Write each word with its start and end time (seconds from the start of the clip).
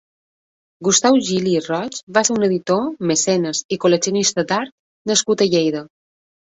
Gustau 0.87 1.19
Gili 1.27 1.53
i 1.57 1.59
Roig 1.65 2.01
va 2.19 2.25
ser 2.31 2.35
un 2.39 2.47
editor, 2.49 2.83
mecenes 3.13 3.65
i 3.79 3.83
col·leccionista 3.87 4.49
d'art 4.53 4.79
nascut 5.15 5.49
a 5.49 5.53
Lleida. 5.55 5.89